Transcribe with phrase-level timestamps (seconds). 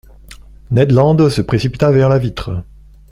[0.71, 2.63] Ned Land se précipita vers la vitre.